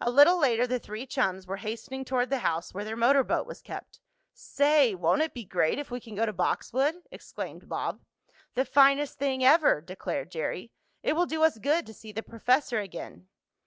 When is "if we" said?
5.78-6.00